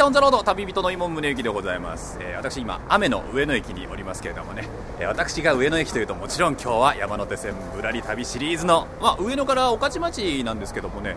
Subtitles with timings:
[0.00, 4.66] やじきたオンザロード旅人の今宗行でございます、えー私今雨の上野駅におりますけれどもね、
[4.98, 11.16] えー私が上野駅というともちろん今日は山手線ぶらり旅シリーズの、まあ、上野から御徒町なんですけどもね。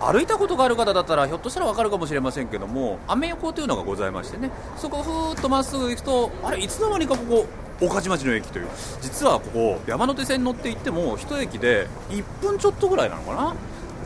[0.00, 4.50] 歩いたことがある方だったらひょっとしたらわかるかもしれませんけどもアメ横というのがございましてね。
[4.78, 7.46] そこをふーっとまっすぐ行くとあれいつの間にかここ
[7.80, 8.68] 御徒町の駅という。
[9.02, 13.54] 実はここ山手線に乗って行っても一駅で1分ちょっとぐらいなのかな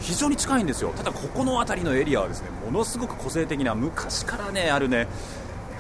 [0.01, 0.93] 非常に近いんですよ。
[0.97, 5.07] ただここの辺りのエリアはですねものすごく個性的な昔からねあるね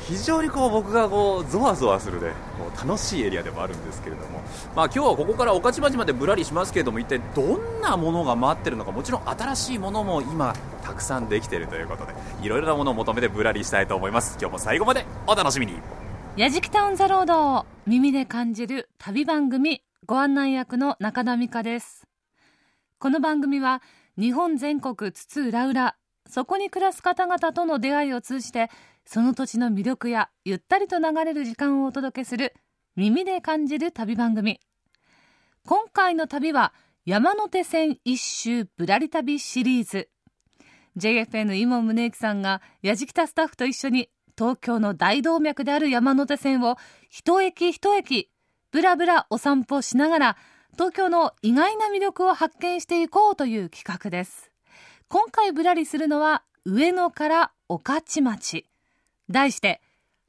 [0.01, 4.41] 非常にこう僕がこうゾワゾワするねこう楽しいエリアでもあるんですけれども、
[4.74, 14.37] まあ、今日はここから御徒町までぶらりしますけれども一体どんなものが待ってるのかもちろん新しいものも今たくさんできているということでいろいろなものを求めてぶらりしたいと思います。
[14.41, 15.74] 今日も最後までお楽しみに。
[16.37, 22.07] やじきたオンザロードを耳で感じる旅番組ご案内役の中田美香です。
[22.98, 23.82] この番組は
[24.19, 25.95] 日本全国津々浦々
[26.29, 28.71] そこに暮らす方々との出会いを通じて
[29.05, 32.55] その土地の魅力やゆったりと流れる時間をお届けする
[32.97, 34.61] 耳で感じる旅番組。
[35.66, 36.73] 今回の旅は
[37.05, 40.09] 山手線一周ぶらり旅シリーズ。
[40.97, 46.77] JFN 今宗行さんがやじきたスタッフと一緒に東京の大動脈である山手線を
[47.09, 48.31] 一駅一駅
[48.71, 50.37] ぶらぶらお散歩しながら
[50.74, 54.51] 東京の意外な魅力を発見していこうという企画です。
[55.09, 58.66] 今回ぶらりするのは上野から御徒町。
[59.29, 59.80] 題して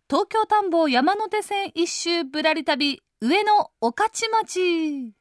[0.09, 5.13] 東京田んぼ山手線一周ぶらり旅上野御徒町。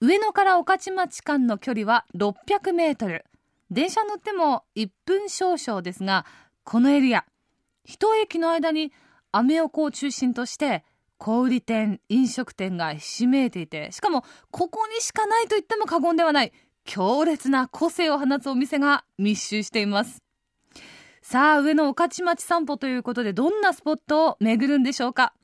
[0.00, 3.24] 上野から御徒町間の距離は600メートル。
[3.70, 6.26] 電車乗っても1分少々ですが
[6.64, 7.24] このエリア
[7.84, 8.92] 一駅の間に
[9.32, 10.84] アメ横を中心として
[11.20, 16.52] 小売店飲食店がひしめいていてしかもここにしかないと言っても過言ではない
[16.84, 20.22] 強烈な個性を放つお店が密集しています
[21.20, 25.34] さあ上野御徒町散歩ということでどんなスポットを巡るんでしょうか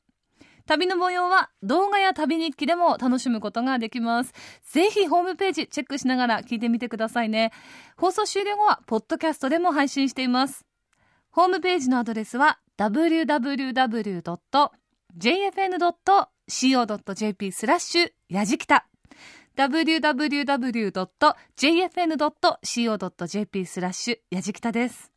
[0.65, 4.33] 旅の模様は動画や旅日記でも楽しむことができます。
[4.69, 7.53] ぜひホームページチェックしながら聞いてみてくださいね。
[7.95, 10.65] 放送終了後はポッドキャストでも配信しています。
[11.31, 14.69] ホームページのアドレスは www.
[15.17, 16.51] jfn.co.jp
[17.51, 18.87] スラッシュやじきた。
[19.57, 20.85] www.jfn.co.jp
[23.65, 25.11] スラッシュやじきたです。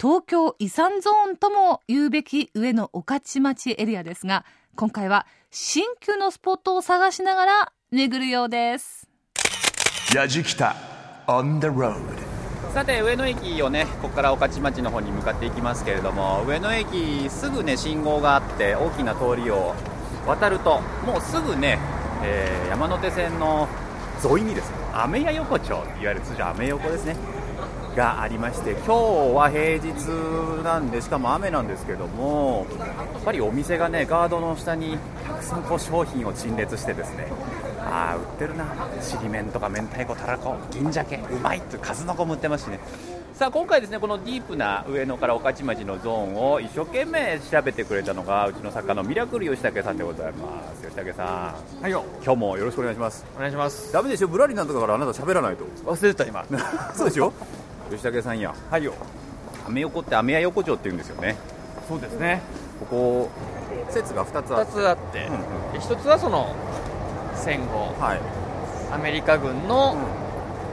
[0.00, 9.08] 東京遺産ゾーンとも言うべき上野御徒町エリアですが今回は新旧のスポットを探しながら巡るようです。
[10.14, 10.76] やじきた
[11.26, 12.25] on the road
[12.76, 19.74] さて上野駅をねここから御徒町の方に向かっていきますけれども上野駅すぐね信号があって大きな通りを
[20.26, 21.78] 渡るともうすぐね、
[22.22, 23.66] えー山手線の
[24.22, 27.16] 沿いにですねアメヤ横丁いわゆる通常アメ横ですね
[27.96, 28.92] がありまして今日
[29.34, 32.66] は平日なんでしかも雨なんですけども
[33.14, 37.28] やっぱりお店がねガードの下にたくさんこう商品を陳列してですね
[37.86, 38.66] ああ売ってるな。
[39.00, 40.56] ちりめんとか明太子たらこ。
[40.70, 41.16] 銀鮭。
[41.30, 42.80] うまいって数の子も売ってますしね。
[43.34, 50.82] さあ今回ですねこのディープな上野から御徒町のゾーンを一生懸命調べてくれたのがうちの作家のミラクル吉武さんでございます。
[50.82, 51.82] 吉武さん。
[51.82, 52.02] はいよ。
[52.24, 53.26] 今日もよろしくお願いします。
[53.36, 53.92] お願いします。
[53.92, 55.64] ダメでしょぶらりなんとかからあなた喋らないと。
[55.84, 56.44] 忘れてた今。
[56.96, 57.32] そうでしょ？
[57.90, 58.54] 吉武さんや。
[58.70, 58.94] はいよ。
[59.66, 61.36] アメ横ってアメヤ横丁って言うんですよね。
[61.88, 62.40] そうですね。
[62.80, 63.30] ここ
[63.90, 64.72] 説が2つあ2って。
[64.72, 65.36] つあって、うんう
[65.70, 65.72] ん。
[65.72, 66.54] で1つはその
[67.36, 68.20] 戦後はい。
[68.92, 69.96] アメリカ軍の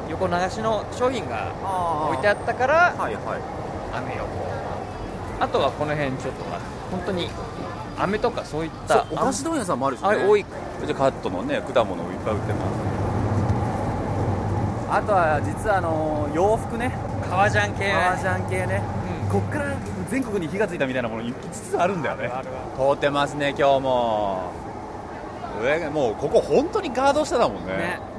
[0.10, 3.42] 横流しの商品があ置いてあったからはいはい。
[3.94, 4.28] 雨横
[5.40, 6.60] あとはこの辺ちょっとまあ
[6.92, 7.30] 本当に
[7.98, 10.08] 飴とかそういったお菓子問屋さんもあるしね。
[10.08, 10.46] あ多い。
[10.86, 12.94] じゃあカットのね果物をいっぱい売ってます。
[14.90, 16.92] あとは実はあの洋服ね。
[17.30, 17.92] 革ジャン系。
[17.92, 18.82] 革ジャン系ね、
[19.26, 19.30] うん。
[19.30, 19.76] こっから
[20.10, 22.28] 全国に火がついたみたいなもの5つあるんだよね。
[22.28, 22.92] あるある。
[22.92, 24.52] 通ってますね今日も
[25.62, 27.74] 上がもうここ本当にガード下だもんね。
[27.74, 28.14] ね。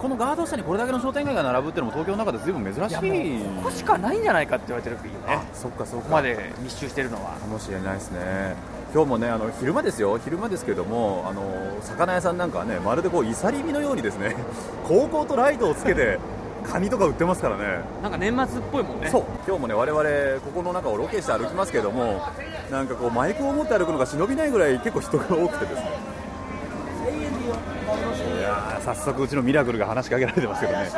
[0.00, 3.36] このガード下にこれだけの商店街が並ぶっていうのも東京の中で随分珍しい。
[3.36, 5.26] いここしかないんじゃないかって言われてる国よね。
[5.28, 6.04] あそっかそっか。
[6.04, 7.32] ここまで密集してるのは。
[7.32, 8.54] かもしれないですね。
[8.94, 10.18] 今日もねあの昼間ですよ。
[10.18, 11.42] 昼間ですけどもあの
[11.82, 14.34] 魚屋さんなんかはねまるでこうイサリ火のようにですね
[14.88, 16.18] 高校とライトをつけて
[16.64, 17.80] カニとか売ってますからね。
[18.02, 19.08] なんか年末っぽいもんね。
[19.10, 19.24] そう。
[19.46, 22.22] 今日もね我々ここの中をロケして歩きますけども
[22.70, 26.09] なんかこうマイクを持って歩くのが忍びないぐらい結構人が多くてですね
[28.94, 30.90] 早速うちのミラクルが話しかけられてますけどね。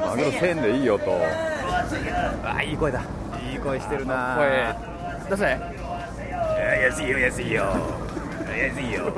[0.00, 1.04] マグロ1000円でいいよと。
[2.44, 3.02] あいい声だ。
[3.50, 4.36] いい声してるな。
[4.36, 4.74] 声
[5.30, 5.44] 出せ。
[6.82, 7.64] 安いよ安いよ。
[8.56, 9.12] 安いよ。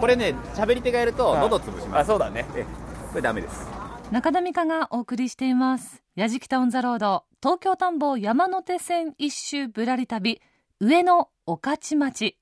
[0.00, 2.00] これね喋り手がやると喉潰します。
[2.00, 2.44] あそうだね。
[2.54, 2.64] え
[3.10, 3.66] これダメです。
[4.10, 6.02] 中田美香がお送りしています。
[6.14, 7.24] やじきたオンザロード。
[7.42, 10.40] 東京田んぼ山手線一周ぶらり旅。
[10.80, 12.38] 上野御徒町。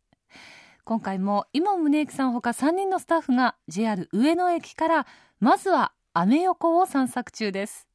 [0.85, 5.07] 今回も今宗行さんほか3人のスタッフが JR 上野駅から
[5.39, 7.87] まずはアメ横を散策中です。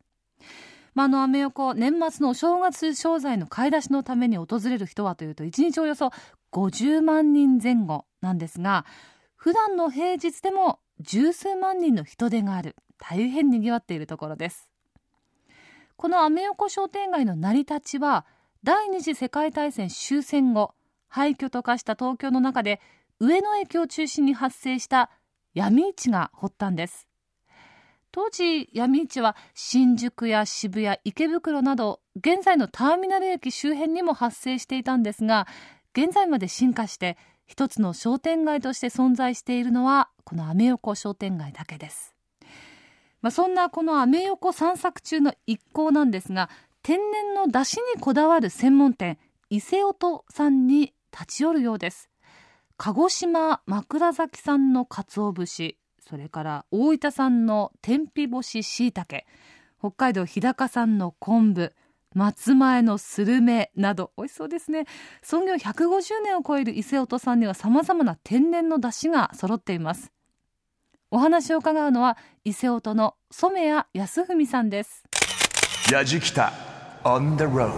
[0.93, 6.11] まあ、あのアメ横年末のお正月商材の買い出しのために訪れる人はというと1日およそ
[6.51, 8.85] 50万人前後なんですが
[9.35, 14.69] 普段の平日でも十数万人の人出がある大変にぎわっているところです。
[15.95, 18.25] このアメ横商店街の成り立ちは
[18.63, 20.73] 第二次世界大戦終戦後
[21.07, 22.79] 廃墟と化した東京の中で
[23.19, 25.09] 上野駅を中心に発生した
[25.53, 27.10] 闇市が発端です。
[28.11, 35.47] 当時闇市は新宿や渋谷池袋など現在のターミナル駅周辺にも発生していたんですが
[35.95, 42.13] 現在まで進化して一つの商店街として存在しているのはこのアメ横商店街だけです、
[43.21, 46.49] まあ、そんなこのアメ横散策中の一行なんですが
[46.83, 49.19] 天然の出汁にこだわる専門店
[49.49, 52.09] 伊勢音さんに立ち寄るようです。
[52.77, 55.77] 鹿児島枕崎産の鰹節
[56.11, 59.25] それから大分産の天日干ししいたけ
[59.79, 61.73] 北海道日高産の昆布
[62.13, 64.83] 松前のスルメなど美味しそうですね。
[65.23, 70.11] 創業150年を超える伊勢音さんにはさまざまな天然の出汁が揃っています。
[71.11, 75.05] お話を伺うのは伊勢音の染谷康文さんです。
[75.89, 76.51] やじきた
[77.05, 77.71] on the road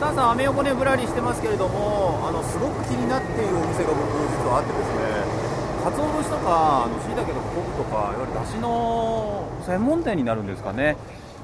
[0.00, 4.00] さあさあアメ横ねぶらりしてますけれどもあのすごく気になっているお店が僕
[4.32, 4.94] 実はあってです
[5.42, 5.46] ね
[5.86, 10.96] 鰹節とかあの椎茸とかとかいわゆるだしの専門店になるんですかね。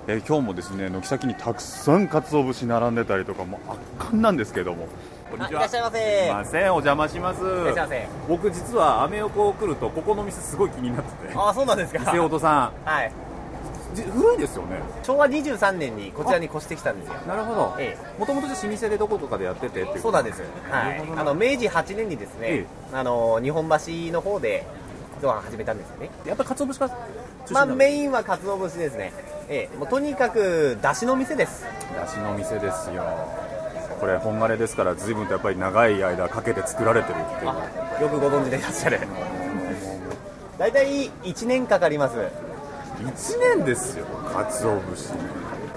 [0.08, 4.88] えー、今日もですね軒先にたくさん鰹節並んでたりとかも圧巻なんですけども。
[5.30, 5.60] こんにちは。
[5.60, 6.32] いらっしゃいませ。
[6.32, 7.40] ませんお邪魔します。
[7.40, 8.08] いらっしゃいませ。
[8.28, 11.34] 僕実はアメ横来るとここの店すごい気になってて。
[11.34, 12.10] ああそうなんですか。
[12.10, 12.88] 伊勢音さん。
[12.88, 13.12] はい。
[13.94, 14.80] 古いですよね。
[15.02, 17.14] 昭和23年にこちらに越してきたんですよ。
[17.26, 17.76] なるほど。
[18.18, 20.42] もともと老舗でどことかでやっててってそうなんです。
[20.70, 21.02] はい。
[21.16, 24.66] あの明治8年にですね、ええ、あの日本橋の方で
[25.22, 26.10] ドア始めたんですよね。
[26.26, 26.88] やっぱり鰹節が
[27.52, 29.12] まあメインは鰹節ですね。
[29.48, 31.64] ええもうとにかくだしの店です。
[31.96, 33.02] だしの店ですよ。
[34.00, 38.02] これ本枯ですから随分とやっぱり長い間かけて作られてるっていう。
[38.02, 38.98] よくご存知でいらっしゃる。
[40.58, 42.16] 大体1年かかります。
[42.16, 44.04] 1年ですよ
[44.34, 45.12] 鰹節。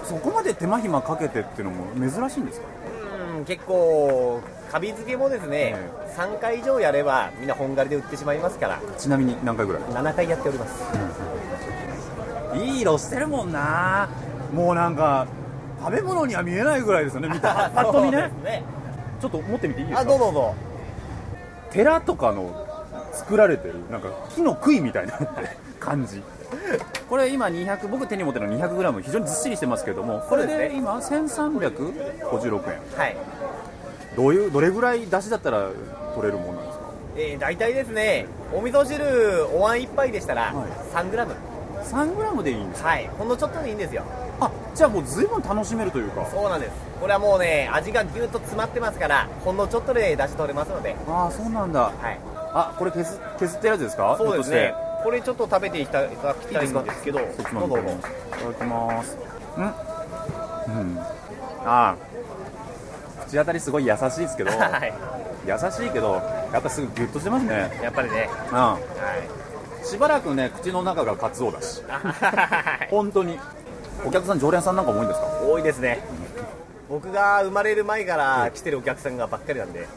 [0.04, 2.68] そこまで手間暇かけてっていうのも珍しいんですか？
[3.02, 3.05] うん
[3.44, 4.40] 結構
[4.72, 8.80] カビ付けもですね、えー、3回以上やればみんな本狩りで売ってしまいますから。
[8.98, 10.84] ちなみに何回ぐらい？7回やっております、
[12.54, 14.10] うん、いい色してるもんな。
[14.54, 15.28] もうなんか
[15.80, 18.32] 食べ物には見えないぐらいですよね見た パッと見ね。
[18.44, 18.64] ね
[19.22, 20.02] ちょっと持ってみていいですか？
[20.02, 20.56] あどうぞどうぞ。
[21.72, 22.66] 寺とかの
[23.12, 25.14] 作られてるなんか木の杭みたいな
[25.80, 26.22] 感じ
[27.10, 32.98] これ今200僕手に持ってるの 200g 非常にずっしりしてますけどもこれで今1356円。
[32.98, 33.16] はい。
[34.16, 35.70] どういうどれぐらい出汁だったら
[36.16, 36.86] 取れるものなんですか？
[37.18, 40.54] えー、大体ですねお味噌汁お椀一杯でしたら
[40.94, 41.30] 3g、はい、
[41.84, 42.90] 3g でいいんですか？
[42.90, 43.08] はい。
[43.18, 44.04] ほんのちょっとでいいんですよ。
[44.40, 46.26] あじゃあもう随分楽しめるというか。
[46.32, 46.74] そうなんです。
[47.00, 50.96] これはもうね味がぎゅっと詰まってますからほんのちょっとで出汁取れますので。
[51.08, 51.82] ああそうなんだ。
[51.84, 52.20] はい。
[52.54, 54.16] あこれ削削ってるやつですか？
[54.18, 54.74] そうですね
[55.06, 56.16] これちょっと食べていただき
[56.48, 57.54] たいんですけどいただき
[58.64, 59.18] ます。
[59.56, 59.64] うん。
[59.64, 59.72] うん。
[61.00, 61.96] ああ。
[63.28, 64.94] 口当たりすごい優しいですけど、 はい、
[65.48, 66.14] 優しいけど
[66.52, 67.80] やっぱすぐギュッとしてますね。
[67.84, 68.28] やっぱりね。
[68.50, 68.80] うん、は
[69.84, 71.84] い、しばらくね口の中がカツオだし。
[72.90, 73.40] 本当に。
[74.06, 75.28] お客さん常連さんなんか多いんですか？
[75.44, 76.00] 多いですね。
[76.90, 79.88] 僕が生まれる前から来てるお客さんがばっかりなんで、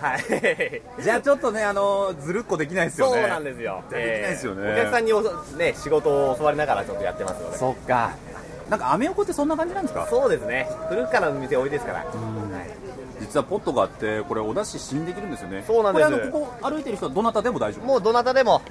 [0.00, 5.22] はい、じゃあちょっとね、あのずるっこできないですよね、そうなんですよ、できないですよね、お客さんにお、
[5.56, 8.12] ね、仕事を教わりながらちょっとやってますので、そっか、
[8.70, 10.06] なんかアメ横ってそんな感じなんですか？
[10.08, 12.06] そうですね、古くからの店多いですから、はい、
[13.20, 16.10] 実はポットがあって、これ、お出し試飲できるんですよね、そうなんです。
[16.10, 17.84] これここ歩いてる人はどなたでも大丈夫？
[17.84, 18.62] もうどなたでも、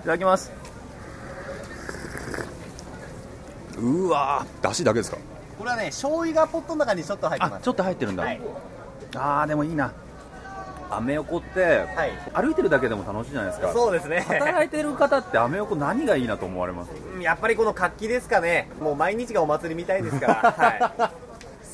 [0.00, 0.52] いただきます。
[3.78, 5.18] うわー、だしだけですか？
[5.58, 7.62] これはね醤油がポットの中にちょっと入ってます。
[7.64, 8.40] ちょっと入ってるんだ、はい、
[9.14, 9.92] ああでもいいな
[10.90, 11.60] アメ横って、
[11.94, 13.72] はい、歩いてるだけでも楽しいじゃないですか。
[13.72, 14.20] そうですね。
[14.20, 16.90] 働いてる方ってアメ横何がいいなと思われます？
[17.22, 18.68] やっぱりこの活気ですかね。
[18.80, 20.34] もう毎日がお祭りみたいですから。
[20.56, 21.10] はい。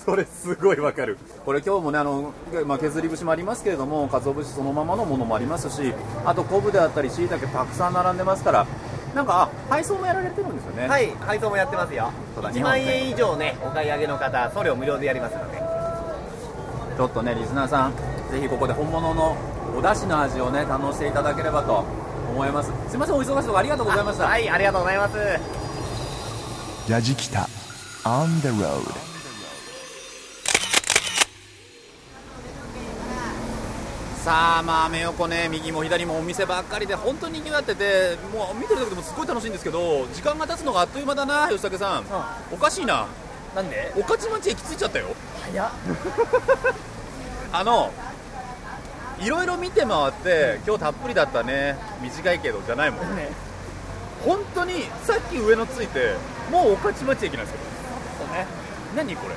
[0.05, 1.17] それすごいわかる。
[1.45, 2.33] これ今日もねあの、
[2.67, 8.67] まあ、削り節もありますけれども鰹節そのままのものもありますしあと昆布であったりしいたけたくさん並んでますから
[9.15, 10.89] なんか配送もやられてるんですよね。
[10.89, 12.11] はい配送もやってますよ。
[12.37, 15.63] 1万円以上ねお買い上げの方送料無料でやりますので。
[16.97, 17.93] ちょっとねリスナーさん
[18.33, 19.37] ぜひここで本物の
[19.77, 21.85] お出汁の味をね堪能していただければと
[22.33, 22.73] 思います。
[22.89, 24.25] すいませんお忙しいところありがとうございました。
[24.25, 25.19] はいありがとうございます。
[26.91, 27.47] ラジキタ
[28.05, 28.83] On the road
[34.25, 42.05] さあまあ目横ね右も左もお店ばっかりで本当に賑わっててもう見てるだけでもすごい楽しいんですけど時間が経つのがあっという間だな吉武さん、う。
[42.05, 42.07] ん、
[42.53, 43.07] おかしいな。
[43.55, 43.93] なんで？
[43.95, 45.09] 御徒町駅着いちゃったよ。
[45.53, 45.71] 早っ。
[47.53, 47.93] あの
[49.23, 51.77] いろいろ見て回って今日たっぷりだったね。
[52.03, 53.29] 短いけどじゃないもんね。
[54.25, 56.15] 本当にさっき上野着いて
[56.51, 57.59] もう御徒町駅なんですよ。
[58.19, 58.47] そうね。
[58.97, 59.35] 何これ？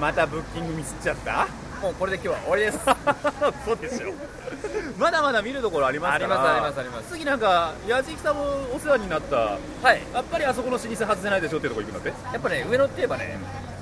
[0.00, 1.46] またブッキングミスっちゃった？
[1.82, 2.78] もうこれで今日は終わりです。
[3.66, 4.12] そうですよ。
[4.98, 6.34] まだまだ見るところありますから。
[6.34, 7.08] ありますありますあります。
[7.10, 8.42] 次なんか矢敷さんも
[8.74, 9.36] お世話になった。
[9.36, 9.98] やはい。
[9.98, 12.32] っぱりあそこの老舗外せないでしょっていうとこ行くんだって？
[12.32, 13.38] やっぱね上野って言えばね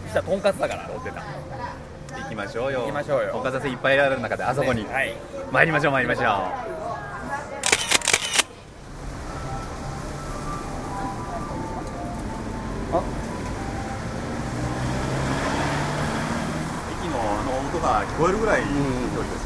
[0.07, 0.89] 実はとんかつだから。
[1.05, 1.27] 出た行
[2.33, 2.81] きましょうよ。
[2.81, 3.37] 行きましょうよ。
[3.37, 5.13] おかず屋さんいっぱいいられる中であそこに、はい。
[5.53, 6.25] 参りましょう参りましょう。
[6.27, 6.41] あ。
[16.89, 18.67] 駅のあの音が聞こえるぐらいの
[19.13, 19.45] 距離です、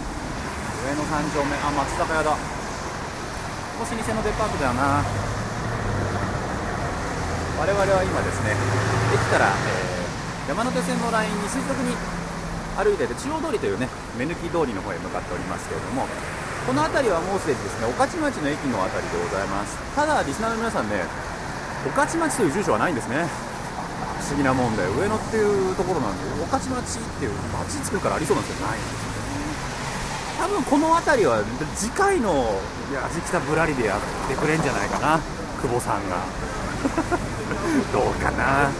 [0.86, 2.30] 上野三丁目あ松坂屋だ。
[2.30, 2.36] こ
[3.84, 5.02] こ老舗のデパートだよな。
[7.58, 8.54] 我々は今ですね
[9.14, 9.96] 駅から、えー
[10.46, 11.96] 山手線のラインに垂直に
[12.76, 16.06] 歩いてて中央通りというね目抜き通りの方へ向かっておりますけれども
[16.66, 19.78] この辺りはもうすでにですね御徒町の駅の辺りでございます。
[19.94, 21.06] ただリスナーの皆さんね
[21.86, 23.24] 御徒町という住所はないんですね。
[24.18, 29.16] 不思議なもんで上野っていうところなんで御徒町っていう町作るからありそうなんですけどないんですね。
[30.42, 31.44] 多分この辺りは
[31.76, 32.60] 次回の
[32.92, 35.20] 「やじきたぶらり」でやってくれんじゃないかな。
[35.62, 36.18] 久保さんが。
[37.94, 38.70] どうかな。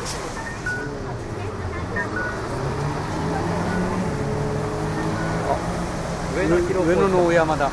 [6.37, 7.71] 上野広上野の大山だ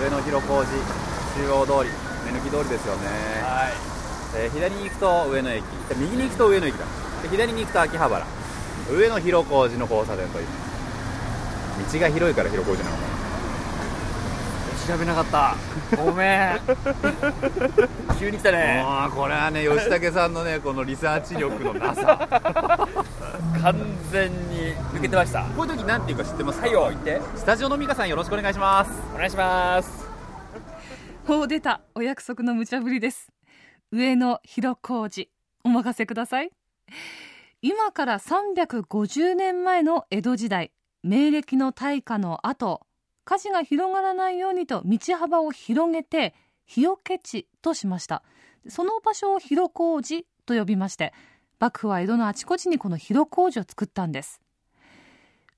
[0.00, 0.70] 上野広小路
[1.36, 1.90] 中央通り。
[2.26, 3.06] 目抜き通りですよね、
[3.42, 3.72] はい。
[4.36, 5.62] えー左に行くと上野駅。
[5.62, 6.86] で右に行くと上野駅だ。
[7.22, 8.26] で左に行くと秋葉原。
[8.90, 10.46] 上野広小路の交差点という。
[11.92, 12.96] 道が広いから広小路なの。
[12.96, 13.06] かな
[14.86, 15.56] 調べなかった。
[16.02, 16.60] ごめん。
[18.18, 18.82] 急に来たね。
[18.84, 22.28] もうこれはね吉武さんのねこのリサーチ力のなさ
[23.66, 23.74] 完
[24.12, 25.42] 全に抜けてました。
[25.56, 26.66] こういう時なんていうか知ってますか？
[26.66, 27.20] はいよ言って。
[27.34, 28.92] スタジオの美香さんよろしくお願いします。
[29.12, 30.06] お願いします。
[31.26, 31.80] もう出た。
[31.96, 33.32] お約束の無茶ぶりです。
[33.90, 35.28] 上野広小路
[35.64, 36.52] お任せください。
[37.60, 40.70] 今から350年前の江戸時代
[41.02, 42.82] 明暦の大火の後
[43.24, 48.22] 火事が広がらないようにと道幅を広げて日よけ地としました。
[48.68, 51.12] その場所を広小路と呼びまして
[51.58, 54.40] 幕府は江戸のあちこちにこの広小路を作ったんです。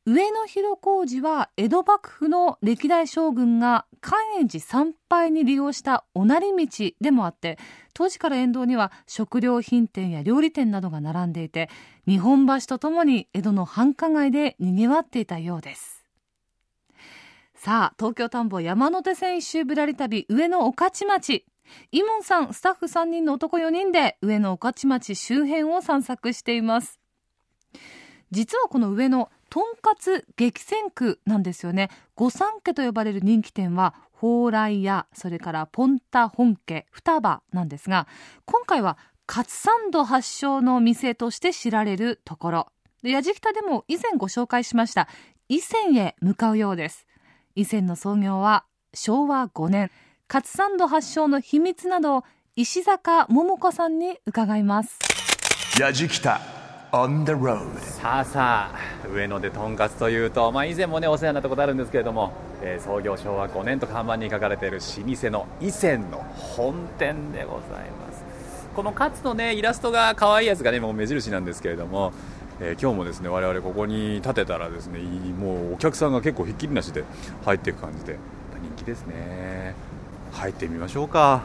[0.07, 7.59] 上野広小路は江戸幕府の歴代将軍が寛永寺参拝に利用したおなり道でもあって
[7.93, 11.69] 当時から沿道には食料品店や料理店などが並んでいて
[12.07, 16.07] 日本橋とともに江戸の繁華街でにぎわっていたようです。
[17.55, 21.45] さあ東京田んぼ山手線一周ぶらり旅上野御徒町。
[21.93, 27.01] イモンさんスタッフ3人の男4人で上野御徒町周辺を散策しています。
[28.31, 31.91] 実はこの上野とんかつ激戦区なんですよね。
[32.15, 38.09] 御三家と呼ばれる人気店は蓬莱屋それからポンタ本家双葉なんですが
[38.45, 42.67] 今回はカツサンド発祥の店として知られるところ。
[43.03, 45.09] で矢敷田でも以前ご紹介しました
[45.49, 47.07] 伊勢へ向かうようです。
[47.55, 49.91] 伊勢の創業は昭和5年。
[50.31, 54.99] カツサンド発祥の秘密などを石坂桃子さんに伺います。
[55.81, 56.43] やじきた
[56.93, 68.69] on the road さあさあ上野でとんかつというと、まあ、以前もねお世話になったことあるんですけれども、えー創業昭和5年と看板に書かれている老舗の伊勢の本店でございます。
[68.77, 72.13] このカツのねイラストが可愛いやつがねもう目印なんですけれども、
[72.61, 77.05] えー今日もですね我々ここに立てたらですねもうお客さんが結構ひっきりなしで
[77.47, 78.19] 入っていく感じで
[78.77, 79.75] 人気ですね
[80.33, 81.43] 入ってみましょうか。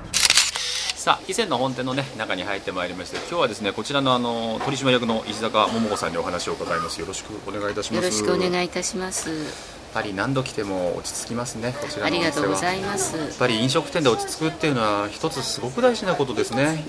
[0.95, 7.01] さあ伊勢の本店の、ね、中に入ってまいりまして今日はですねこちらのあの取締役の石坂桃子さんにお話を伺います。
[7.01, 8.05] よろしくお願いいたします。
[8.05, 9.29] よろしくおや願いいたします。
[9.29, 9.33] っ
[9.93, 13.17] ぱり何度来ても落ち着きますねこちらありがとうございます。
[13.17, 16.83] やっぱり飲食店で落ち着くっていうのは一つすごく大事なことですね。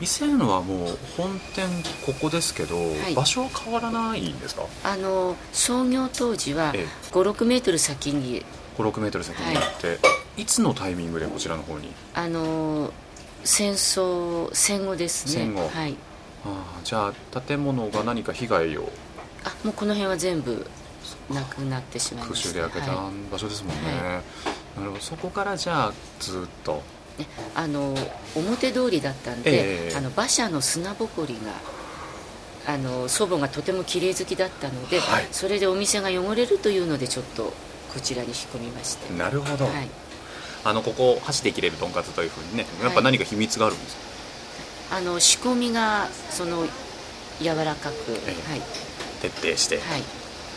[0.00, 1.66] 伊勢のはもう本店
[2.06, 2.76] ここですけど、
[3.08, 3.14] い。
[3.14, 4.62] 場所は変わらないんですか？
[4.84, 6.86] あの創業当時はええ。
[7.12, 8.44] 5、6メートル先に
[8.78, 9.98] 56メートル先に行って、
[10.40, 11.92] い、つのタイミングでこちらの方に？
[12.14, 12.92] あの
[13.44, 15.44] 戦争戦後ですね。
[15.44, 15.68] 戦後。
[15.68, 15.96] はい。
[16.44, 18.88] ああじゃあ建物が何か被害を？
[19.44, 20.66] あもうこの辺は全部
[21.30, 22.48] なくなってしまいま空した。
[22.50, 24.22] 襲で焼けたは場所ですもんね、は
[24.76, 25.02] なるほど。
[25.02, 26.82] そこからじゃあずっと？
[27.56, 27.96] あの
[28.36, 29.96] 表通りだったんで、ええ。
[29.96, 35.26] あの馬車の砂ぼこりがあの祖母がとても綺麗好きだったので、はい。
[35.32, 37.52] それでお店が汚れるというのでちょっと
[37.92, 39.88] こちらに引っ込みまして、なるほど、はい、
[40.64, 43.96] あのここ箸で切れるとんかつというふうにねやっぱ何か秘密があるんです
[44.90, 46.66] か、あの仕込みがその
[47.40, 48.50] 柔らかく、ええ。
[48.50, 48.62] はい。
[49.20, 50.02] 徹底して、はい。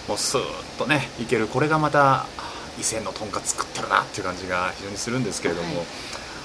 [0.07, 2.25] もうスーッとねいけるこれがまたあ
[2.79, 5.85] 伊勢のとんかつ作ってるなっていう感じが非常にするんですけれども、はい。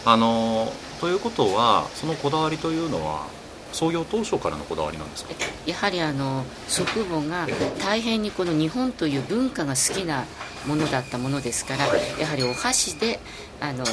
[0.07, 3.27] あのということはそのこだわりというのは
[3.73, 5.35] 創業当初からのこだわりなんですか？
[5.67, 7.47] やはりあの祖父母が
[7.81, 10.25] 大変にこの日本という文化が好きな
[10.67, 11.87] ものだったものですから
[12.19, 13.21] やはりお箸で
[13.61, 13.85] あの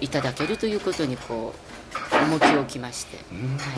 [0.00, 3.56] いただけるということにこう重きを置きまして、うん。
[3.56, 3.68] はい。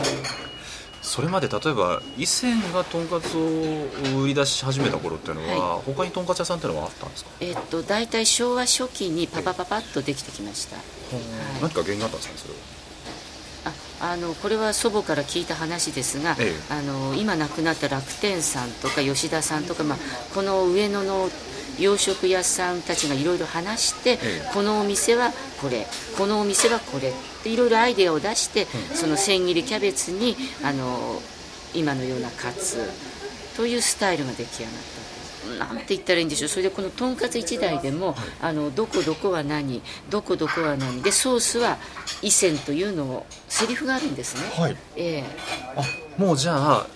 [1.03, 10.79] それまで例えば伊勢がとんかつを売り出し始めた頃っていうのは、他にとんかつ屋さんっていうのはあったんですか、えっと大体昭和初期にパパパパッとできてきました、
[11.61, 13.75] 何か原因があったんですかねそれは？
[14.01, 16.73] ああのこれは祖母から聞いた話ですが、ええ。
[16.73, 19.99] あの今亡くなった楽天さんとか吉田さんとか、まあ、
[20.35, 21.29] この上野の
[21.79, 24.51] 洋食屋さんたちがいろいろ話して、ええ。
[24.53, 27.13] このお店はこれこのお店はこれっ
[27.43, 31.21] ていろいろアイデアを出して、その千切りキャベツにあの
[31.75, 32.79] 今のようなカツ
[33.57, 35.05] というスタイルが出来上がった。
[35.59, 36.49] なんて言ったらいいんでしょう。
[36.49, 41.77] それでこのとんかつ1台でも、あのどこどこは何どこどこは何でソースは
[42.23, 44.77] 伊勢というのをセリフがあるんですね、はい。
[44.97, 45.25] ええ。
[45.77, 45.83] あ
[46.17, 46.87] もうじゃあ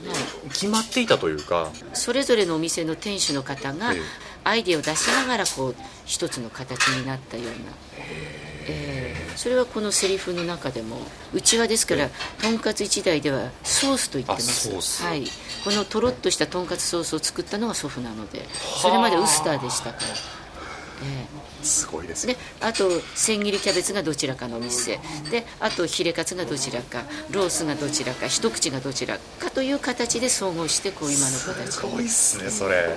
[0.52, 1.70] 決まっていたというか。
[1.92, 4.00] それぞれのお店の店主の方がええ
[4.48, 5.74] アイデアを出しながらこう
[6.06, 7.52] 一つの形になったような、
[7.98, 8.34] え
[8.68, 10.96] えそれはこのセリフの中でも
[11.32, 12.08] うちはですから
[12.42, 15.02] とんかつ1台ではソースと言ってます。
[15.04, 15.24] はい、
[15.64, 18.44] このとろっとしたとんかつソースを作ったのが祖父なので
[18.82, 21.26] それまでウスターでしたから、え
[21.62, 21.64] え。
[21.64, 22.26] すごいです。
[22.26, 24.98] ねであと千切りキャベツがどちらかのお店。
[25.30, 27.04] であとヒレカツがどちらか。
[27.30, 28.26] ロースがどちらか。
[28.26, 32.96] 一口がどちらかという形で総合してこう今の形すごいっすねそれ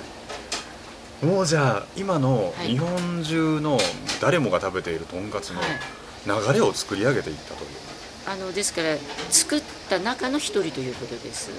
[1.22, 2.68] もうじゃあ今のはい。
[2.68, 3.78] 日本中の
[4.20, 5.68] 誰もが食べているとんかつのはい。
[6.26, 7.70] 流れを作り上げていったという、
[8.28, 8.96] あのですから
[9.30, 11.50] 作った中の一人ということです。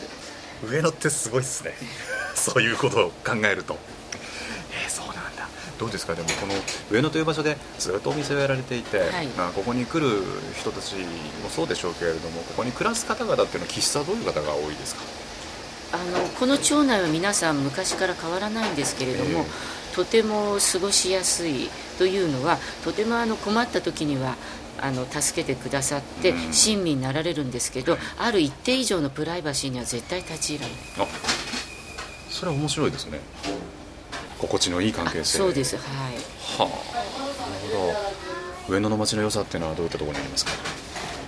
[0.65, 1.73] 上野ってすごいっすね。
[2.35, 3.77] そういうことを考えると。
[4.71, 5.47] えーそうなんだ。
[5.77, 6.15] どうですか？
[6.15, 6.53] でもこの
[6.89, 9.27] 上野という場所でずっとお店をやられていて、はい。
[9.35, 10.23] まあ、ここに来る
[10.57, 15.01] 人たちもそうでしょうけれどもここに暮らす方々っていうのは喫茶どういう方が多いですか？
[15.93, 24.35] あのこの町内は皆さん昔から変わらないんですけれども、えとても過ごしやすいというのはとてもあの困った時には
[24.81, 26.53] あの助けてくださってうん。
[26.53, 30.77] 親身になられるんですけど、ある一定以上のプライバシーには絶対立ち入らない。
[30.97, 31.07] あ
[32.29, 33.19] それは面白いですね。
[34.39, 35.77] 心地のいい関係あ性そうです。
[35.77, 35.85] はい。
[35.85, 36.19] は
[36.59, 36.59] あ。
[36.59, 37.93] なるほ
[38.67, 38.73] ど。
[38.73, 40.51] 上野の街の良さっていうのはどういったところにありますか？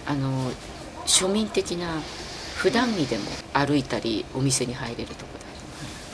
[0.07, 0.51] あの
[1.05, 2.01] 庶民的な
[2.65, 5.37] 普段着でも歩いたりお店に入れるとこ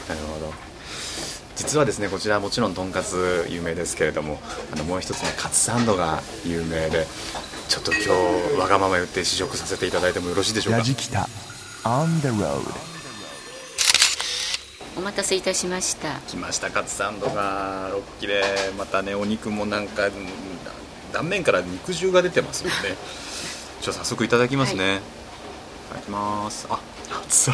[0.10, 0.54] ろだなるほど。
[1.56, 4.38] 実はですねこちらもちろんとんかつ有名ですけれども
[4.74, 7.08] あのもう一つねカツサンドが有名で
[7.70, 10.80] ちょっと今日わがまま言って試食させていただいてもよろしいでしょうか？
[10.80, 11.30] ラジキタ
[11.86, 12.60] On the road
[14.98, 16.20] お待たせいたしました。
[16.28, 18.44] 来ましたカツサンドが6切れ。
[18.78, 20.14] またねお肉もなんかうん
[21.14, 22.98] 断面から肉汁が出てますもんね
[23.82, 25.00] じゃあ早速いただきますね、い、
[25.92, 26.68] ただきます。
[26.70, 26.80] あ
[27.28, 27.50] 熱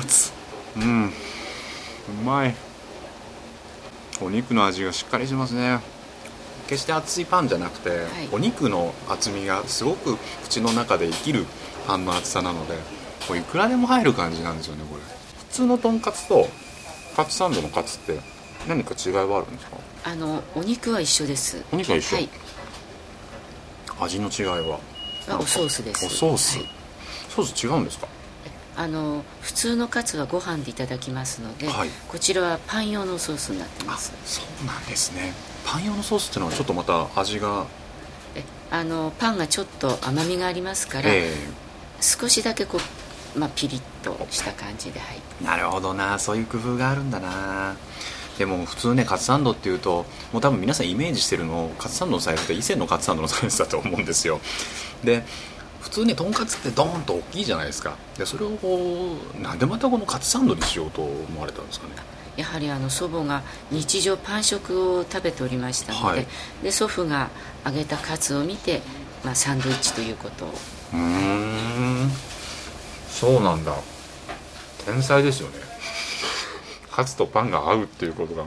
[0.76, 0.88] 々。
[0.88, 1.08] うん。
[1.08, 1.12] う
[2.24, 2.56] まい。
[4.22, 5.80] お肉の味がしっかりしますね。
[6.68, 7.94] 決して熱いパンじゃなくて、い。
[8.32, 11.46] お肉の厚みがすごく口の中で生きる
[11.88, 12.76] パンの厚さなので
[13.28, 15.02] こういくらでも入る感じなんですよねこれ。
[15.02, 16.48] 普通のとんかつと
[17.16, 18.20] カツサンドのカツって
[18.68, 19.78] 何か違いはあるんですか？
[20.04, 21.64] あのお肉は一緒です。
[21.72, 22.16] お肉は一緒？
[22.18, 22.30] はい。
[24.00, 24.80] 味の違いは？
[25.30, 26.06] あおソースです。
[26.06, 26.70] おソース、はい。
[27.30, 28.08] ソース違うんですか？
[28.80, 31.90] あの普通のカツはご飯でいただきますので、はい。
[32.08, 34.14] こちらはパン用のソースになってあます。
[34.24, 35.34] そうなんですね。
[35.66, 37.66] パン用のソースっていうのはちょっとまた味が？
[38.36, 41.34] えあのパンがちょっと甘みがありますから、え
[42.00, 42.78] 少しだけこ
[43.36, 46.20] う、まあ、ピリッとした感じで入ってえなるほどな。
[46.20, 47.76] そういう工夫があるんだな。
[48.38, 54.40] でも普通ねカツサンドっていうともう多分皆さんイメージしてるのカツサンドのサイズって以前のカツサンドのサイズだと思うんですよ。
[55.04, 55.24] で
[55.88, 57.96] 普通ねとんかつってドーンと大きいじゃないですか。
[58.18, 61.94] でそれをこうなんでまたこのカツサンドにしようと思われたんですかね。
[62.36, 66.28] やはりあの祖母が日常パン食を食べておりましたので,、はい。
[66.62, 67.30] で祖父が
[67.66, 68.82] 揚げたカツを見て、
[69.24, 70.50] まあ、サンドイッチということを。
[70.94, 72.12] うーん。
[73.10, 73.74] そうなんだ。
[74.86, 75.56] 天才ですよね。
[76.92, 78.44] カツとパンが合うっていうことが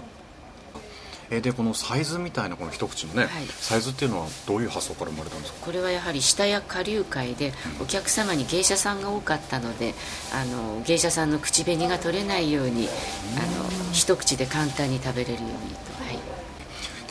[1.30, 3.46] えでこのサイズみたいなこの一口のね、はい。
[3.46, 5.58] サイズっていうのはどういう発想から生まれたんですか？
[5.64, 9.94] これはやはり下谷花柳界でお客様に芸者さんが多かったので
[10.32, 12.88] あの芸者さんの口紅が取れないように
[13.36, 16.18] あの一口で簡単に食べれるようにと、はい、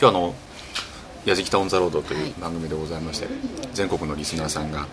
[0.00, 0.34] 日あの
[1.24, 2.24] 「やじきたオン・ザ・ロード」とはい。
[2.24, 3.28] いう番組でございまして、
[3.72, 4.86] 全国のリスナーさんが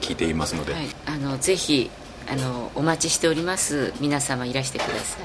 [0.00, 1.90] 聞いていますので、はい、あのぜひ
[2.28, 3.92] あのお待ちしております。
[4.00, 5.22] 皆様いらしてください。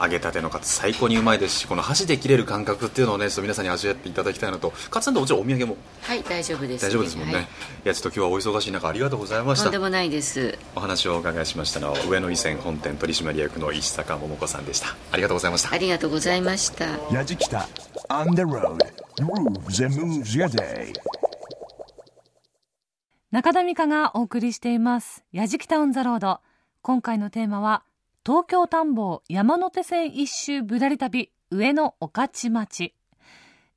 [0.00, 4.72] 揚げたてのカツ最高にうまいですしこの箸で切れる感覚っていうのをねちょっと皆さんに味わっていただきたいのと。
[4.90, 5.76] カツさんともちろんお土産も？
[6.02, 7.42] はい大丈夫です大丈夫ですもんね、はい。
[7.44, 7.46] い、
[7.84, 9.64] やちょっと今日はお忙しい中ありがとうございました。
[9.64, 10.58] とんでもないです。
[10.74, 14.88] お話をお伺いしましたのは上野伊勢本店取締役の石坂桃子さんでした。
[15.12, 15.72] ありがとうございました。
[15.72, 16.86] ありがとうございました。
[17.12, 17.68] やじきた
[18.08, 18.76] On the road.
[19.16, 20.92] Grooves and moves your day
[23.34, 26.38] 中田美香がお送りしています「やじきたオン・ザ・ロード」
[26.82, 27.82] 今回のテーマは
[28.24, 32.94] 東京探訪山手線一周ぶらり旅上野御徒町。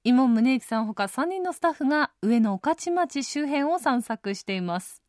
[0.03, 5.01] 伊門宗行さんほか3人のスタッフが上野御徒町周辺を散策しています。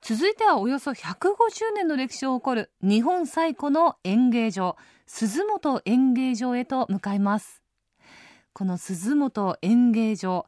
[0.00, 7.62] 続いてはおよそ150年の歴史を誇る日本最古の演芸場鈴本演芸場へと向かいます。
[8.54, 10.46] この鈴本演芸場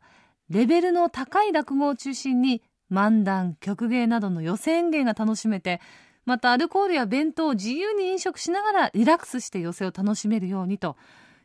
[0.49, 5.81] レベルの高い落語を中心に漫談曲芸などの寄席演芸が楽しめて
[6.25, 10.97] またアルコールや弁当を自由に飲食しながらリラックスして寄席を楽しめるようにと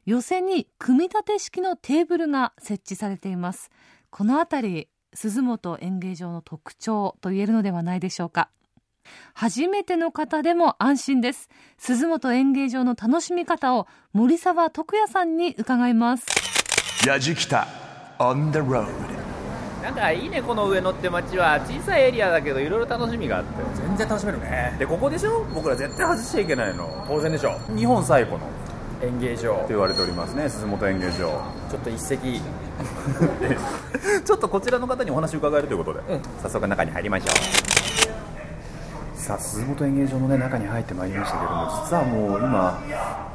[0.06, 3.70] 寄席に組み立て式のテーブルが設置されています。
[4.10, 8.50] この辺り鈴本演芸場の特徴と言えるのではないでしょうか。
[9.34, 11.50] 初めての方でも安心です。
[11.78, 16.26] 鈴本演芸場の楽しみ方を森沢徳也さんに伺います。
[17.06, 17.68] やじきた
[18.20, 19.31] On the road.
[19.82, 21.60] なんかいいねこの上野って街は。
[21.62, 23.50] 小さいエリアだけどいろいろ楽しみがあって。
[23.76, 24.76] 全然楽しめるね。
[24.80, 25.44] でここでしょ？
[25.54, 27.06] 僕ら絶対外しちゃいけないの。
[27.08, 27.60] 当然でしょ？
[27.76, 28.40] 日本最古の。
[29.02, 30.48] と演芸場言われておりますね。
[30.48, 31.40] 鈴本演芸場ちょ
[31.78, 32.42] っと一席。
[34.24, 36.02] ちょっとこちらの方にお話を伺えるということで、
[36.42, 39.18] 早速中に入りましょう。
[39.22, 42.82] さあ鈴本演芸場の、ね、中に入ってまいりましたけども実はもう今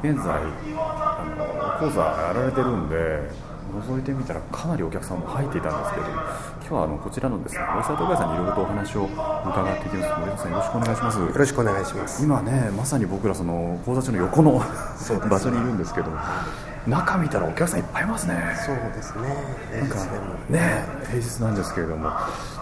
[0.03, 1.23] 現在あ
[1.79, 3.21] の講座やられてるんで
[3.67, 6.21] 覗いてみたらかなりお客さんも入っていたんですけど今
[6.69, 12.23] 日はあのこちらのですね森沢徳也さんにいろいろとお話を伺っていきます森沢さんよろしくお願いしますよろしくお願いします。
[12.23, 14.59] 今ねまさに僕らその講座中の横の
[15.29, 16.11] 場所にいるんですけど
[16.87, 19.27] 中見たらお客さんいっぱいいますねそうですね。
[19.81, 19.97] なんか
[20.49, 22.11] ね平日なんですけれども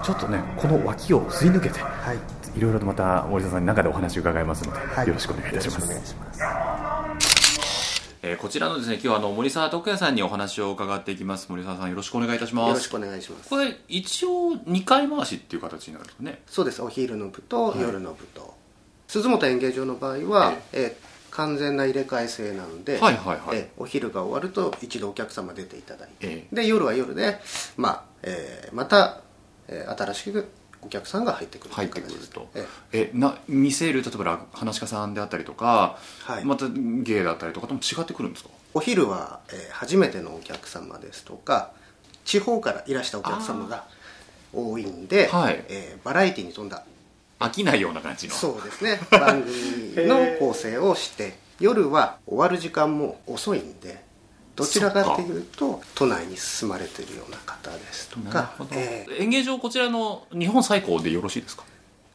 [0.04, 2.18] ちょっとねこの脇をすり抜けてはい。
[2.58, 5.08] いろいろとまた森田さんに中でお話を伺いますので、はい。
[5.08, 7.35] よろしくお願いいたします
[8.28, 11.46] えーこちらのですね今日はあの森沢徳也さんにお話を伺っていきます。
[11.50, 12.68] 森沢さんよろしくお願いいたします。
[12.70, 13.50] よろしくお願いします。
[13.50, 16.42] これ一応2回回しっていう形になるんですかね。
[16.48, 16.82] そうです。
[16.82, 18.56] お昼の部と夜の部と。
[19.08, 23.58] 鈴本演芸場の場合は、えー完全な入れ替え制なので、はいはいはい。
[23.58, 26.56] えーお昼が終わると一度お客様出ていただいて、え。
[26.56, 27.38] で夜は夜で、
[27.78, 29.22] まあえーまた、
[29.68, 30.48] えー新しく
[30.86, 32.48] お客さんが入ってくる入ってくると。
[32.93, 36.45] えな見せる例えば話し家さんであったりとか、はい。
[36.45, 38.50] また芸だったりとかとも違ってくるんですか？
[38.74, 41.71] お昼は、えー初めてのお客様ですとか
[42.24, 43.86] 地方からいらしたお客様が
[44.54, 45.63] 多いんで、はい。
[45.69, 46.84] えーバラエティに富んだ。
[47.39, 48.34] 飽きないような感じの。
[48.34, 49.00] そうですね。
[49.12, 54.04] 番組の構成をして夜は終わる時間も遅いんで
[54.56, 61.63] どちらかというと都内に住まれているような方ですとかえー演芸場こちらの日本最高でよろしいですか、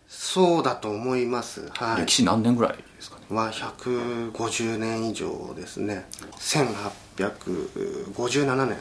[0.09, 1.69] そうだと思います。
[1.75, 2.03] はい。
[2.03, 3.25] 歴史何年ぐらいですかね？
[3.37, 6.07] は150年以上ですね。
[7.17, 8.77] 1857年。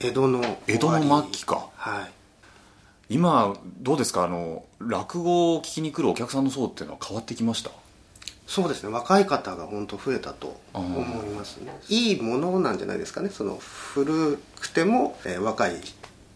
[0.00, 1.68] 江戸の江戸の末期か。
[1.76, 2.12] はい。
[3.14, 4.24] 今どうですか？
[4.24, 7.70] あの落語を聞きに来るお客さんの層っていうのは変わってきました？
[8.50, 8.88] そうですね。
[8.90, 11.72] 若い方が本当増えたと思いますね。
[11.88, 13.30] いいものなんじゃないですかね。
[13.30, 15.76] その古くても、えー若い、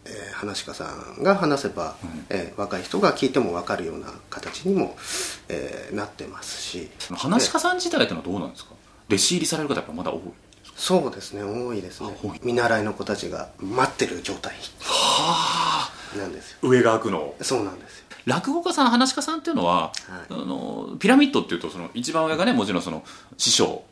[0.05, 0.85] えー話し家さ
[1.19, 1.97] んが話せば、
[2.29, 4.95] えー若い人が聞いても分かるような形にも、
[5.49, 6.89] えーなってますし。
[7.11, 8.71] 話し家さん自体ってのはどうなんですか？
[9.09, 10.21] 弟子入りされる方やっぱまだ多い
[10.77, 11.43] そうですね。
[11.43, 12.17] 多いですね。
[12.43, 14.53] 見習いの子たちが待ってる状態
[16.17, 16.57] なんですよ。
[16.63, 19.91] 上が開くのそうなんですよ落語家さん話し家さんっていうのは、は
[20.29, 20.33] い。
[20.33, 23.03] あのピラミッドっていうとその一番上がねもちろんその
[23.37, 23.83] 師匠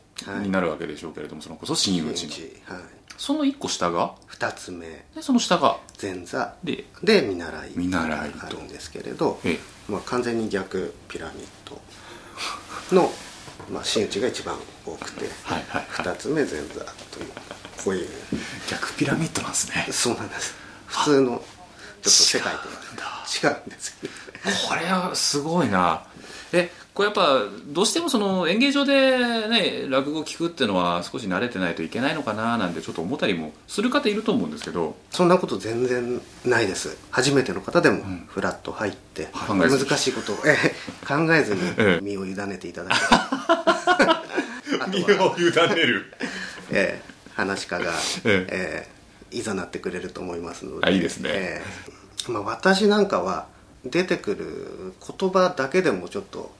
[0.42, 2.32] になるわけでしょうけれども、そのこそ真打ちの。
[2.74, 2.84] はい、
[3.16, 4.86] その一個下が？2つ目。
[5.14, 5.78] でその下が？
[6.00, 6.54] 前座。
[6.64, 7.72] でで見習い。
[7.76, 8.46] 見習いと。
[8.46, 11.80] あるんですけれど、えまあ、完全に逆ピラミッド。
[12.92, 13.10] の、
[13.70, 16.06] まあ、真打ちが一番多くて、はいはいはい。
[16.06, 17.30] 2つ目前座という。
[17.84, 18.08] こういう
[18.70, 19.86] 逆ピラミッドなんですね。
[19.90, 20.54] そうなんです。
[20.86, 21.40] 普通のちょっ
[22.02, 23.96] と世界とは違うんです
[24.68, 26.04] これはすごいな。
[26.52, 34.94] えこれやっぱどうしてもその演芸場でね落語を聞くっていうのは少し慣れてないといけないのかななんてちょっと思ったりもする方いると思うんですけど。
[35.10, 36.96] そんなこと全然ないです。
[37.10, 39.88] 初めての方でもフラッと入って、考えずに。
[39.88, 40.74] 難しいことを、ええ
[41.06, 42.04] 考えずええ。
[42.04, 44.22] に身を委ねていただければ
[44.84, 46.12] あとは、委ねる。
[46.70, 47.92] ええ話し家が、
[48.24, 48.46] え。
[48.48, 48.88] え
[49.32, 50.86] えいざなってくれると思いますので。
[50.86, 51.30] あいいですね。
[51.32, 51.62] え
[52.28, 52.30] え。
[52.30, 53.46] まあ、私なんかは
[53.84, 56.54] 出てくる言葉だけでもちょっと、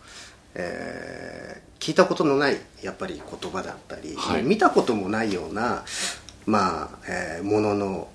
[0.54, 4.42] えー聞いたことのないやっぱり言葉だったり、はい。
[4.42, 5.84] 見たこともないような
[6.46, 8.08] まあ、えーものの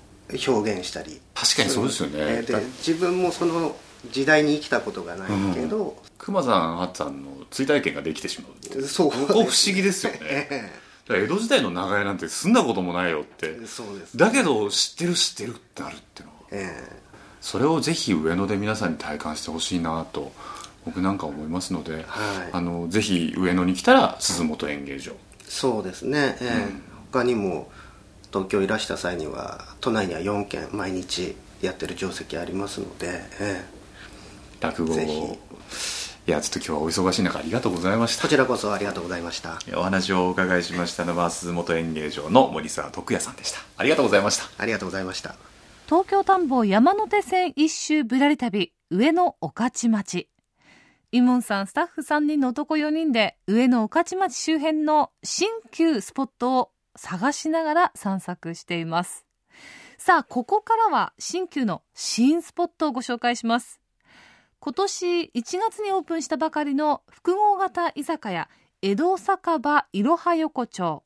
[0.48, 1.20] 表現したり。
[1.34, 2.14] 確かにそうですよね。
[2.18, 3.76] えーでだ自分もその
[4.10, 10.72] 時代に生きたことがないけど、熊さんあっさんの追体験ができてしまうそうここ不思議ですよね。
[11.08, 13.56] 江戸時代の長屋なんて住んだこともないよって。
[13.62, 16.40] えそうですだけど知ってる知ってるってなるっていうのは。
[16.50, 17.09] え
[17.40, 20.32] それをぜひ上野で皆さんに体感してほしいなと
[20.84, 22.04] 僕なんか思いますので、はい。
[22.52, 25.12] あのぜひ上野に来たら鈴本演芸場。
[25.12, 25.14] え
[25.46, 26.68] そうですね、ええ。
[27.12, 27.70] 他にも
[28.32, 33.64] 東京いらした際には都内には4軒毎日やってる定石ありますので、え
[34.60, 35.38] 落語を。
[36.26, 38.22] いやちょっと今日はお忙しい中ありがとうございました。
[38.22, 39.58] えこちらこそありがとうございました。
[39.74, 43.60] お話をお伺いしましたのは鈴本演芸場の森沢徳也さんでした。
[43.76, 44.44] ありがとうございました。
[44.56, 45.49] ありがとうございました
[45.90, 50.28] 東京田んぼ山手線一周ぶらり旅上野御徒町。
[51.10, 59.26] イモンさんスタッフ3人の男4人で上野御徒町周辺の新旧スポットを探しながら散策しています。
[59.98, 63.80] さあここからは新旧の新スポットをご紹介します。
[64.60, 68.48] 今年1月にオープンしたばかりの複合型居酒屋
[68.80, 71.02] 江戸酒場いろは横丁。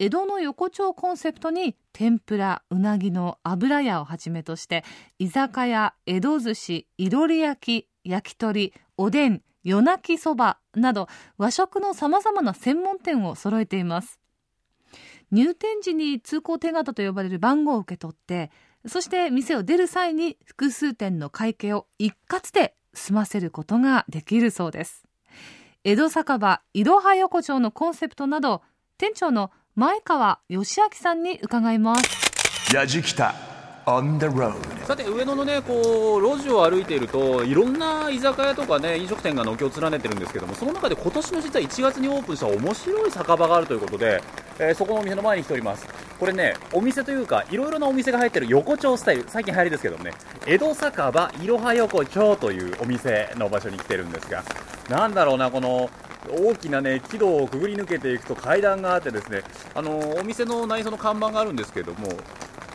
[0.00, 4.84] 江戸の横丁コンセプトに天ぷらうなぎの油屋をはじめとして
[5.18, 14.20] 居酒屋江戸寿司いろり焼き焼き鳥おでん夜泣きそばなど和食のさまざまな専門店を揃えています。
[15.32, 18.50] 入店時に通行手形と呼ばれる番号を受け取って
[18.86, 25.04] そして店を出る際に複数店の会計を一括で済ませることができるそうです。
[25.82, 28.62] 江戸酒場いろは横丁のコンセプトなど
[28.96, 32.74] 店長の前川義明さんに伺います。
[32.74, 33.32] やじきた
[33.86, 44.20] on the road さて上野のねこう路地を歩いているといろんな居酒屋とかね飲食店が軒を連ねてるんですけどもその中で今年の実は1月にオープンした面白い酒場があるということで、
[44.58, 45.86] えーそこのお店の前に来ております。
[46.18, 50.10] これねお店というかいろいろなお店が入ってる横丁スタイル最近流行りですけどもね
[50.44, 54.42] 江戸酒場いろは横丁というお店の場所に来てるんですが
[54.88, 55.88] なんだろうなこの
[56.30, 59.42] 大きなね木戸をくぐり抜けていくと階段があってですね
[59.74, 62.08] あのお店の内装の看板があるんですけども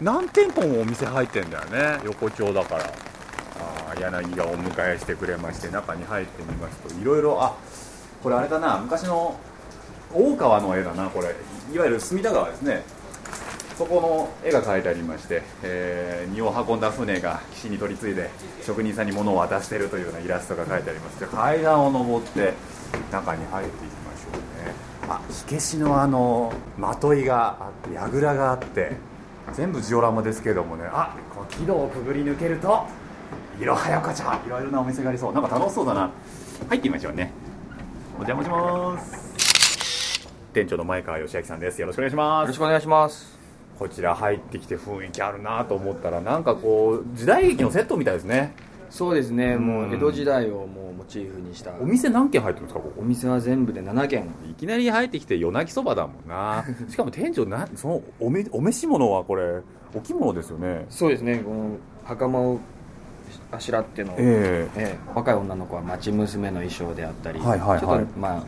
[0.02, 2.02] 何店舗もお店入ってんだよね。
[2.06, 2.86] 横丁だから。
[2.86, 7.56] あ柳がお迎えしてくれまして中に入ってみますといろいろあ
[8.22, 9.40] これあれだな昔の
[10.12, 11.36] 大川の絵だなこれ。
[11.74, 12.84] いわゆる隅田川ですね。
[13.78, 18.30] そこの絵が描いてありまして、えー荷を運んだ船が岸に取り継いで
[18.62, 21.20] 職人さんに物を渡しているというようなイラストが描いてあります。
[21.20, 22.54] じゃあ階段を上って
[23.12, 24.74] 中に入っていきましょうね。
[25.08, 28.98] あ火消しのあのまといがあって櫓があって
[29.54, 30.86] 全部ジオラマですけどもね。
[30.86, 32.86] あこの木戸をくぐり抜けると
[33.60, 35.34] いろはやかちゃいろいろなお店がありそう。
[35.34, 36.10] なんか楽しそうだな。
[36.70, 37.32] 入ってみましょうね。
[38.18, 40.28] お邪魔します。
[40.54, 41.82] 店長の前川義明さんです。
[41.82, 42.44] よろしくお願いします。
[42.44, 43.34] よろしくお願いします。
[43.78, 48.54] こちら入ってきて雰囲気あるなと思ったらなんかこう時代劇のセットみたいですね
[48.94, 51.72] そうですね、もう江戸時代をもうモチーフにした。
[51.82, 53.02] お店何軒入ってるんですかここ？
[53.02, 54.30] お店は全部で7軒。
[54.48, 56.64] いきなり入ってきて夜泣きそばだもんな。
[56.88, 59.62] しかも店長なそのおめお召し物はこれ
[59.96, 60.86] お着物ですよね。
[60.90, 61.40] そうですね。
[61.40, 62.60] この袴を
[63.52, 64.94] あしらっての、ええ。
[64.94, 67.80] え若い女の子は町娘の衣装であったり、はいはいはい。
[67.80, 68.44] ちょっとまあ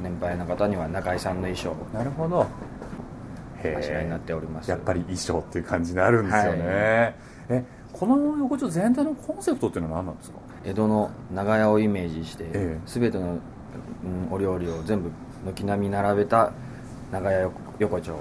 [0.00, 1.74] 年配の方には中井さんの衣装。
[1.94, 2.46] えなるほど。
[3.76, 4.70] あしになっております。
[4.70, 6.64] やっぱり衣装っていう感じになるんですよね、
[7.48, 7.58] はい。
[7.58, 10.38] えこの横丁全体のコンセプトっていうのは何なんですか？
[10.64, 12.80] 江戸の長屋をイメージして、ええ。
[12.86, 13.40] 全ての、うん
[14.30, 15.10] お料理を全部
[15.46, 16.52] 軒並み並べた
[17.12, 18.16] 長屋横横丁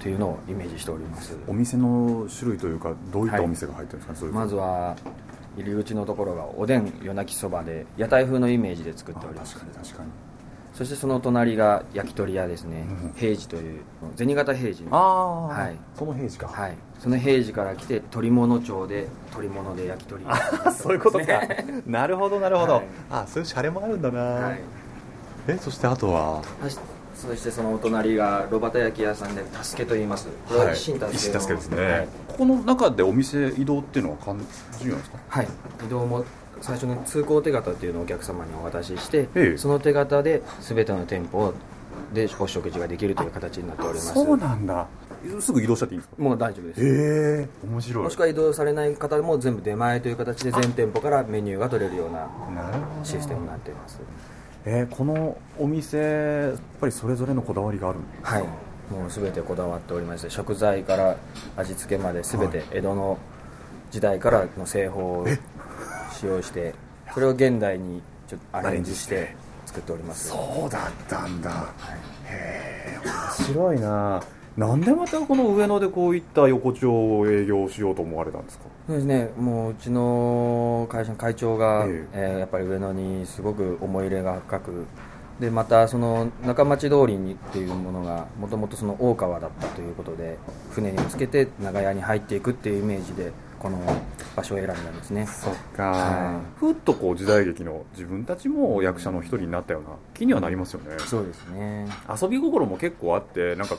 [0.00, 1.36] というのをイメージしております。
[1.46, 4.96] お店の種類というかどういったお店が入ってるんですか、そういうまずは
[5.56, 9.54] 入り口のところがおでん夜泣きそばで屋台風のイメージで作っております。
[9.54, 10.10] 確かに確かに
[10.74, 13.12] そしてその隣が焼き鳥屋ですね、うん。
[13.14, 13.80] 平治という
[14.16, 14.88] 銭形平治の。
[14.96, 15.76] ああ、はい。
[15.96, 16.74] その平時か、はい。
[16.98, 20.24] その平治から来て鳥物町で鳥物で焼き鳥。
[20.26, 21.24] あそういうことか。
[21.86, 22.86] なるほどなるほど、はい。
[23.08, 24.60] あそういうシャレもあるんだな、はい。
[25.46, 26.42] えそしてあとは？
[26.62, 26.78] そし
[27.14, 30.26] そしてそのお隣が炉端焼き屋さんで「助け」と言います。
[30.48, 32.08] これは一心助ですね、はい。
[32.26, 34.44] ここの中でお店移動っていうのは感
[34.78, 35.18] じるんですか？
[35.28, 35.48] はい。
[35.86, 36.24] 移動も
[36.60, 39.58] 最初の通行手形っていうのをお客様にお渡しして、ええ。
[39.58, 41.52] その手形で全ての店舗
[42.12, 44.14] でお食事ができるという形になっております。
[44.14, 44.86] そうなんだ。
[45.40, 46.22] すぐ移動しちゃっていいんですか？
[46.22, 46.84] もう大丈夫です。
[46.84, 47.48] へえ。
[47.66, 48.04] 面白い。
[48.04, 52.28] もしくは移動されない方も全部出前という形で全店舗からメニューが取れるような
[53.02, 54.00] システムになっています。
[54.66, 58.30] えーこのお店やっぱりそれぞれのこだわりがあるんですか？
[58.36, 58.44] はい。
[58.90, 61.16] もう全てこだわっておりまして食材から
[61.56, 63.18] 味付けまで全て江戸の
[63.90, 65.26] 時代からの製法を
[66.14, 66.74] 使用して
[67.12, 69.34] それを現代にちょっとアレンジして
[69.66, 70.28] 作っております。
[70.28, 71.72] そうだったんだ、
[72.26, 74.22] へえ面白いな。
[74.56, 78.64] なんでまたこの上野でこういった横丁を営業しようと思われたんですか？
[78.86, 79.30] そうですね。
[79.36, 82.34] もううちの会社の会長が、ええ。
[82.36, 84.86] ーやっぱり上野にすごく思い入れが深く
[85.40, 90.38] でまたその中町通りにっていうものがもともとその大川だったということで
[90.70, 93.32] 船につけて長屋に入っていくっていうイメージで
[93.64, 93.80] この
[94.36, 95.26] 場所を選んだんですね。
[95.26, 101.86] そっか、はふっとこう時代劇の自分たちも役者の一人になったような気にはなりますよね、そうですね。
[102.22, 103.78] 遊び心も結構あってなんか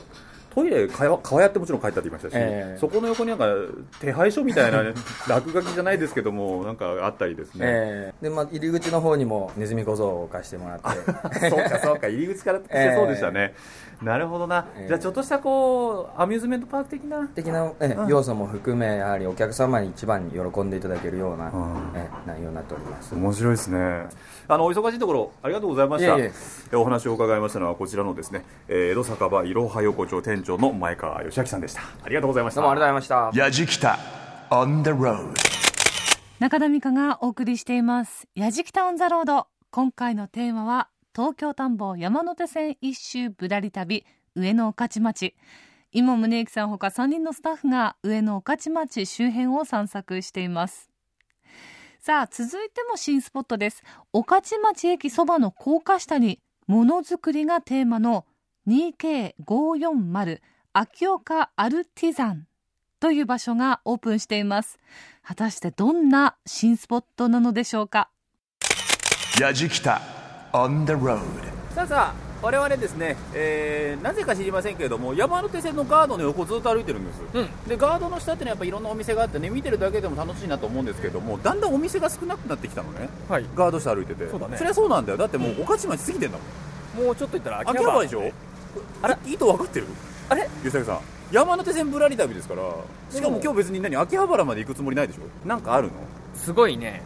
[0.56, 2.78] トイレ川やってもちろん書いてあって言いましたし、ええ。
[2.80, 3.44] そこの横になんか
[4.00, 4.94] 手配書みたいな、ね、
[5.28, 11.50] 落書きじゃないですけどもなんかあったりですね、えーでまあ、入り口の方にもネズミ小僧を置かしてもらって。
[11.50, 12.08] そうかそうか。
[12.08, 13.54] 入り口からしてそうでしたね、
[14.00, 14.86] なるほどな、ええ。
[14.88, 17.28] じゃあちょっとしたこうアミューズメントパーク的な？
[17.34, 18.08] 的な、えうん。
[18.08, 23.14] 要素も含めやはりお客様に一番に喜んでいただけるような、うんえ内容になっております。
[23.14, 24.06] 面白いですね。
[24.48, 26.16] あのお忙しいところありがとうございました。
[26.16, 26.32] いえいえ。
[26.72, 31.82] えお話を伺いましたのはこちらのですね、えー江戸酒場いろは横丁店長の前川義明さんでした。
[32.02, 32.60] ありがとうございました。
[32.60, 33.86] どうもありがとうございました。
[33.86, 33.98] Yajikita
[34.50, 35.34] on the road.
[36.38, 44.04] 中田美香がお送りしています「やじきたオン・ザ・ロード」今回のテーマは東京探訪山手線一周ぶらり旅。
[44.34, 45.34] 上野御徒町。
[45.92, 50.90] 今宗行さんほか3人のスタッフが上野御徒町周辺を散策しています。
[52.00, 53.82] さあ続いても新スポットです。
[54.12, 58.26] 御徒町駅そばの高架下にものづくりがテーマの
[58.68, 60.40] 2K540
[60.72, 62.46] 秋岡アルティザン
[62.98, 64.80] という場所がオープンしています。
[65.22, 68.10] 果たしてどんな新スポットなのでしょうか
[69.38, 70.00] ？Yajikita
[70.52, 71.20] on the road.
[71.74, 77.20] さあさあ我々ですね、えーなぜか知りませんけれども山手線のガードの横をずっと歩いてるんです、
[77.68, 83.08] でガードの下ってのはやっぱいろんなお店があってね見てるだけでも楽しいなと思うんですけどもだんだんお店が少なくなってきたのね。
[83.28, 83.44] はい。
[83.54, 84.28] ガード下歩いてて。
[84.28, 84.58] そうだね。
[84.60, 85.18] りゃそうなんだよ。
[85.18, 86.38] だってもう御徒町過ぎてんだ
[86.96, 87.06] もん。
[87.06, 88.32] もうちょっと行ったら秋葉原でしょ？
[89.02, 89.86] あれ意図分かってる？
[90.28, 90.48] あれ？
[90.62, 91.00] 吉崎さん。
[91.32, 92.62] 山手線ぶらり旅ですから
[93.10, 95.48] しかも今日別に何秋葉原まで行くつもりないでしょ？
[95.48, 95.94] なんかあるの？
[96.34, 97.02] すごいね、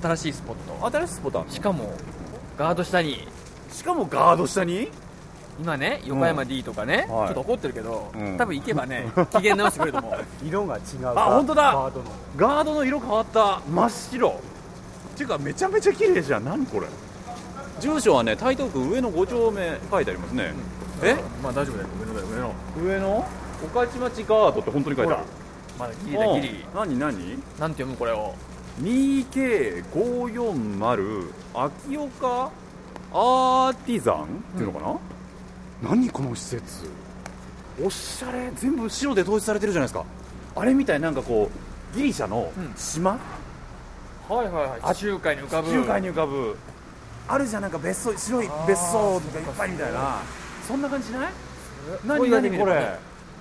[0.00, 0.56] 新しいスポッ
[0.90, 0.98] ト。
[0.98, 1.54] 新しいスポットあるの？
[1.54, 1.92] しかも
[2.56, 3.26] ガード下に。
[3.70, 4.88] しかもガード下に？
[5.60, 7.28] 今ね横山 D とかね、はい。
[7.28, 8.36] ちょっと怒ってるけど、うん。
[8.38, 10.24] 多分行けばね機嫌直してくれると思う。
[10.46, 10.82] 色が違う。
[11.08, 11.62] あ本当だ。
[11.62, 13.60] ガードのガードの色変わった。
[13.68, 14.28] 真っ白。
[14.28, 14.32] っ
[15.16, 16.44] ていうかめちゃめちゃ綺麗じゃん。
[16.44, 16.86] 何これ？
[17.80, 20.52] 住所はね台東区上野5丁目書いてありますね。
[21.02, 21.16] え？
[21.42, 21.88] まあ大丈夫だよ。
[22.00, 22.54] 上野だよ上野。
[22.94, 23.24] 上野？
[23.74, 25.22] 御徒町ガードって本当に書いてある。
[25.78, 26.54] まだギリだギリうん。
[26.74, 27.38] 何何？
[27.58, 28.34] なんて読むこれを
[28.82, 32.50] ？2K540 秋岡
[33.12, 34.24] アーティザン？
[34.24, 34.98] っていうのか
[35.82, 36.86] な、何この施設？
[37.82, 38.50] おしゃれ。
[38.56, 40.04] 全部白で統一されてるじゃないですか。
[40.56, 41.48] あれみたいなんかこ
[41.94, 42.72] うギリシャのうん。
[42.76, 43.18] 島、
[44.28, 44.94] はいはいはい。
[44.94, 45.68] 地中海に浮かぶ。
[45.68, 46.56] 地中海に浮かぶ
[47.28, 50.16] あるじゃんなんか別荘白い別荘とかいっぱいみたいな。
[50.66, 51.30] そんな感じしない？
[52.06, 52.98] 何何これ？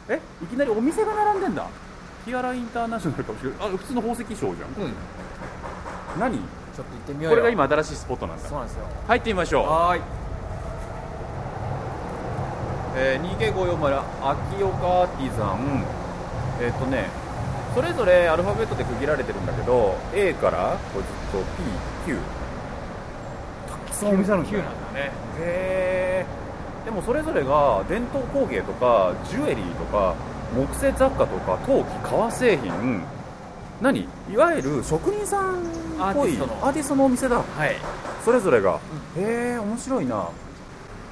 [0.09, 1.67] えいきなりお店が並んでんだ？
[2.25, 3.59] ティアラインターナショナルかもしれない。
[3.61, 4.83] あ普通の宝石商じゃん。
[4.83, 4.93] うん。
[6.19, 6.37] 何？
[6.37, 7.35] ちょっと行ってみようよ。
[7.35, 8.47] これが今新しいスポットなんだ。
[8.47, 8.85] そうなんですよ。
[9.07, 9.65] 入ってみましょう。
[9.65, 10.01] はーい。
[12.99, 15.85] えー、2K540 秋岡アーティザン。
[16.59, 17.05] えっ、とね
[17.75, 21.47] それぞれアルファベットで区切られてるんだけど A からこうずっと
[22.09, 22.17] PQ
[23.99, 24.49] たくさんお店あるんだ。
[24.51, 25.11] 9よなんだね。
[25.39, 26.25] へえ
[26.85, 30.15] でもそれぞれが伝統工芸とかジュエリーとか
[30.55, 33.03] 木製雑貨とか陶器革製品
[33.81, 34.07] 何？
[34.31, 37.05] いわゆる職人さんっぽいアーティストの。
[37.05, 37.37] お店だ。
[37.37, 37.75] はい。
[38.23, 38.79] それぞれが、
[39.17, 40.29] へえ面白いな。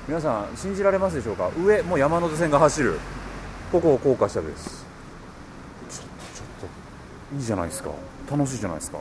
[0.08, 1.50] 皆さん信じられますでしょうか？
[1.58, 3.00] 上もう山手線が走る。
[3.72, 4.86] ここ高架下です。
[5.90, 6.08] ちょちょっ
[7.32, 7.90] といいじゃないですか。
[8.32, 8.98] 楽しいじゃないですか。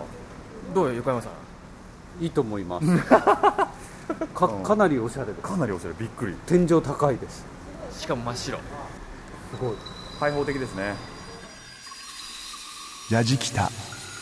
[0.74, 1.32] どうよ横山さん？
[2.20, 2.86] いいと思います。
[4.34, 6.36] かかなりおしゃれでかなりおしゃれびっくり。
[6.46, 7.44] 天井高いです。
[7.98, 8.58] しかも真っ白。
[8.58, 8.62] す
[9.60, 9.76] ごい。
[10.20, 10.94] 開放的ですね。
[13.10, 13.68] Yajikita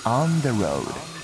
[0.04, 1.21] on the road.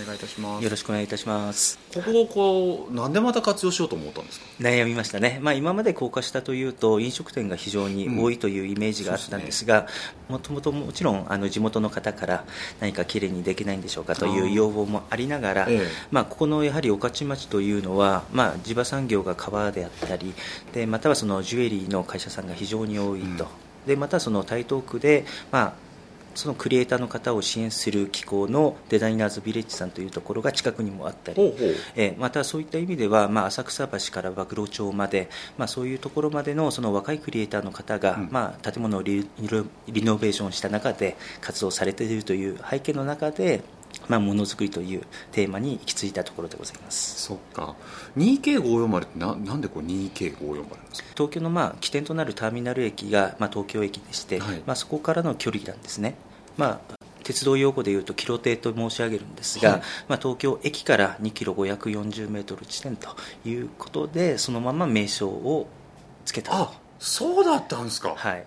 [0.00, 0.64] お願いいたします。
[0.64, 1.78] よろしくお願いいたします。
[1.92, 4.46] ここをこうなんでまた活用しようと思ったんですか？
[4.60, 9.86] 悩みましたね、まあ、今まで高架下というと飲食店が非常に多いというイメージがあったんですが
[10.28, 12.44] もともともちろんあの地元の方から
[12.80, 15.86] 何かきれいにできないんでしょうかという要望もありながら、ええ。
[16.10, 20.34] まあ、ここのやはり御徒町というのは、まあ、地場産業が川であったり
[20.72, 23.46] でまたはそのジュエリーの会社さんが非常に多いと、
[23.86, 25.87] でまたその台東区で、まあ、
[26.34, 31.56] そのクリエイターの方を支援する機構のデザイナーズビレッジさんというところが近くにもあったり、ほ
[31.96, 43.62] えーまたそういった意味では、まあ、浅草橋から馬黒町まで、まあ、そういうところまでのその若いクリエイターの方が、まあ、建物をリノベーションした中で活動されているという背景の中で、
[44.08, 47.20] まあ、ものづくりというテーマに行き着いたところでございます。
[47.20, 47.74] そっか。
[48.16, 51.08] 2K540 ってななんでこう 2K540 なんですか？
[51.14, 54.62] 東京のまあ起点となるターミナル駅がまあ東京駅でして、はい。
[54.66, 56.14] まあ、そこからの距離なんですね、
[56.56, 59.82] まあ、鉄道用語でいうとキロ艇と申し上げるんですが、はい。
[60.08, 63.14] まあ、東京駅から2キロ540メートル地点と
[63.44, 65.68] いうことでそのまま名称を
[66.24, 68.14] つけたあそうだったんですか。
[68.16, 68.46] はい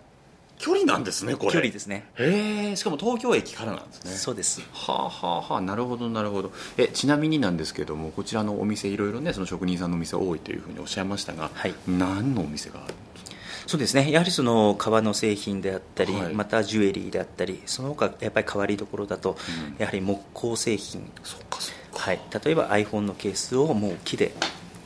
[0.62, 1.52] 距離なんですねこれ。
[1.52, 2.06] 距離ですね。
[2.18, 4.12] へえしかも東京駅からなんですね。
[4.12, 4.62] そうです。
[4.72, 5.62] はあはあはあ。
[5.62, 6.52] なるほどなるほど。
[6.78, 11.74] えちなみになんですけどもこちらのお店いろいろねその職人さんのお店多いというふうにおっしゃいましたが、はい。
[11.88, 13.38] 何のお店があるんですか？
[13.68, 14.12] そうですね。
[14.12, 16.34] やはりその革の製品であったり、はい。
[16.34, 19.38] またジュエリーであったりその他やっぱり変わりどころだと、
[19.70, 19.76] うん。
[19.80, 21.12] やはり木工製品。
[21.24, 22.00] そっかそっか。
[22.00, 24.32] はい、例えば iPhone のケースをもう木で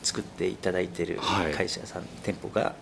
[0.02, 1.52] 作っていただいているはい。
[1.52, 2.74] 会社さん、店舗が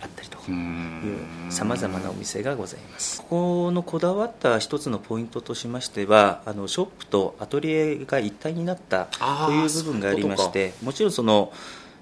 [0.00, 1.48] あったりといん。
[1.48, 3.20] うさまざまなお店がございます。
[3.22, 3.26] こ
[3.66, 11.52] このこだわった一つのポイントとしましてはあのショップとアトリエが一体になったという部分がありましてもちろんその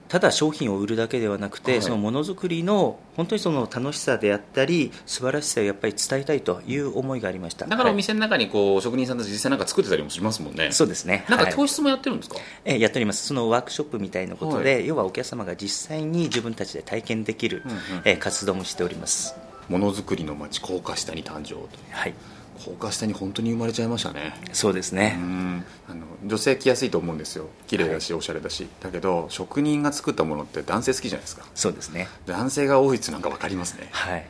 [0.08, 1.82] ただ商品を売るだけではなくて、はい。
[1.82, 7.66] そのものづくりの本当にその楽しさであったり素晴らしさをやっぱり伝えたいという思いがありました。
[7.66, 7.96] だからおはい。
[7.96, 10.70] 店の中にこう職人さんたち実際なんか作ってたりもしますもんね。
[10.72, 11.24] そうですね。
[11.28, 11.54] なんかはい。
[11.54, 13.26] 教室もやってるんですか、えーやっております。
[13.26, 17.78] そのワークショップみたいなことで、は要はお客様が実際に自分たちで体験できる、うんうん。
[18.04, 19.34] えー活動もしております。
[19.68, 21.68] ものづくりの街高架下に誕生と。
[21.90, 22.14] はい
[22.64, 24.34] 高架下に本当に生まれちゃいましたね。
[24.52, 25.64] うそうですね、ん。
[25.88, 27.48] あの女性着やすいと思うんですよ。
[27.66, 28.68] 綺麗だし、おしゃれだし。
[28.80, 31.44] だけど職人が作ったものって男性好きじゃないですか。
[31.54, 32.08] そうですね。
[32.26, 33.88] 男性が多いってなんか分かりますね。
[33.90, 34.26] はい。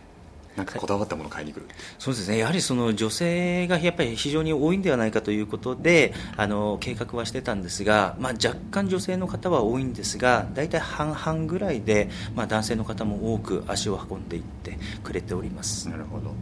[0.57, 1.67] なんかこだわったもの買いに来る。
[1.99, 2.39] そうですね。
[2.39, 15.89] やはりその女性がやっぱり非常に多いんではないかということであの計画はしてたんですが、まあ、若干女性の方は多いんですが大体半々ぐらいで、まあ、男性の方も多く足を運んでいってくれております。
[15.91, 16.35] なるほど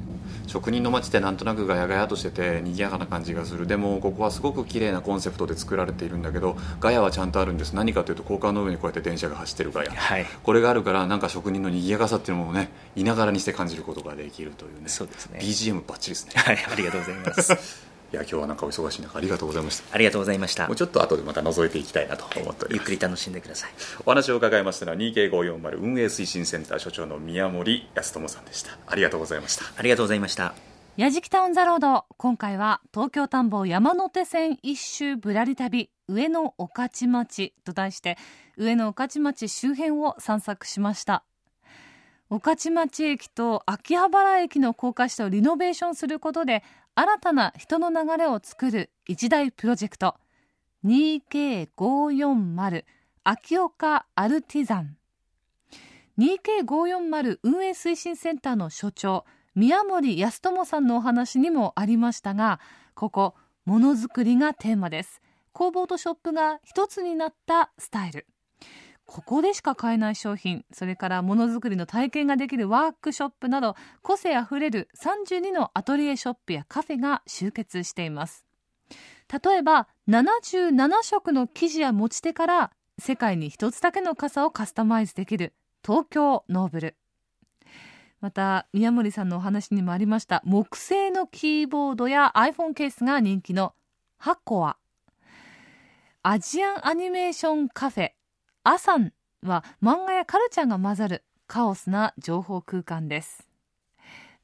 [0.47, 3.67] 職人の街ってなんとなくガヤガヤとしてて賑やかな感じがする。
[3.67, 7.73] でもここはすごく綺麗なコンセプトで作られているんだけどガヤはちゃんとあるんです。
[7.75, 10.27] 何かというと高架の上にこうやって電車が走ってるガヤ、はい。
[10.43, 14.89] これがあるからなんか職人の賑やかさっていうのもねいながらにして感じることができるというね。
[14.89, 15.41] そうですね。
[15.43, 16.33] BGM バッチリですね。
[16.37, 19.95] はいありがとうございます いや今日はなんかお忙しい中ありがとうございました。
[19.95, 20.67] ありがとうございました。
[20.67, 22.81] もうちょっと後でまた覗いていきたいなと思っております。
[22.81, 23.71] ゆっくり楽しんでください。
[24.07, 28.79] お話を伺いましたのは 2K540 運営推進センター所長の宮森康友さんでした。
[28.87, 29.65] ありがとうございました。
[29.77, 30.55] ありがとうございました。
[30.97, 32.05] やじきタウンザロード。
[32.17, 38.17] 今回は東京田んぼ山手線一周ぶらり旅上野御徒町と題して
[38.57, 41.25] 上野御徒町周辺を散策しました。
[42.31, 46.63] 御徒町駅と秋葉原駅の高架下をリノベーションすることで
[46.97, 50.15] 新たな人の流れを作る一大プロジェクト。
[50.85, 52.85] 2K540
[53.25, 54.97] 秋岡アルティザン。
[56.19, 59.25] 2K540 運営推進センターの所長
[59.57, 62.61] 宮森康友さんのお話にもありましたが
[62.95, 63.35] ここ
[63.65, 65.21] ものづくりがテーマです。
[65.53, 68.25] 工房とショップが一つになったスタイル。
[69.07, 78.47] ここでしか買えない商品それからものづくりの体験ができるワークショップなど個性あふれる32のアトリエショップやカフェが集結しています。
[79.31, 86.97] 例えば77色の生地や持ち手から世界に一つだけの傘をカスタマイズできる東京ノーブル。
[88.21, 93.75] また宮森さんのお話にもありました木製のキーボードや iPhone ケースが人気の
[94.17, 94.79] ハコア。
[96.23, 98.11] アジアンアニメーションカフェ。
[98.67, 99.12] アサン
[99.43, 103.47] は漫画やカルチャーが混ざるカオスな情報空間です、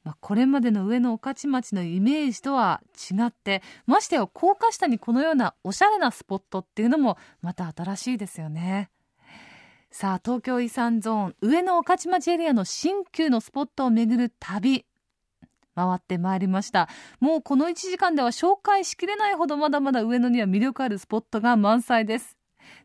[0.03, 8.91] まあ、これまでの上野御徒町のイメージとは違ってましてや高架下にこのようなおしゃれなスポットっていうのもまた新しいですよね。
[9.89, 14.85] さあ東京遺産ゾーン上野御徒町エリアの新旧のスポットを巡る旅
[15.73, 16.89] 回ってまいりました。
[17.19, 22.37] もうこの1時間では紹介しきれないほどまだまだ上野には魅力あるスポットが満載です。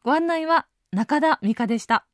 [0.04, 2.06] ご案内は中田美香でした。